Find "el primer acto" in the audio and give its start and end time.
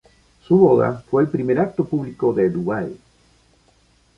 1.21-1.85